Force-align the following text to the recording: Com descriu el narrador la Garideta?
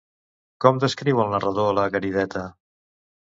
Com 0.63 0.79
descriu 0.83 1.21
el 1.25 1.29
narrador 1.33 1.69
la 1.81 1.85
Garideta? 1.97 2.43